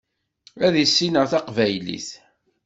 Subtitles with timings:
[0.65, 2.09] Ad issineɣ tabqylit.